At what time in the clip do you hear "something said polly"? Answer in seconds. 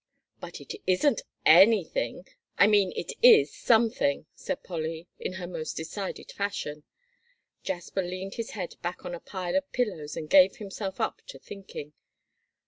3.55-5.07